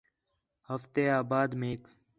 [0.69, 1.81] ہفتے آ بعد میک